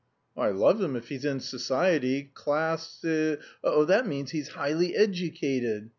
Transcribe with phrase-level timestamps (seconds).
[0.35, 3.37] "I love him if he's in society, clas si...
[3.63, 5.89] that means he's high ly ed u cated.